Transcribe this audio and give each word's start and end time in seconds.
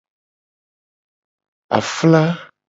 Afla. 1.77 2.23